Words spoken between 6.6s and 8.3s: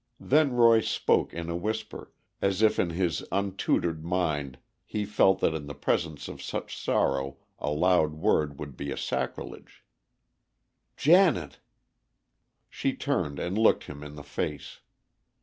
sorrow a loud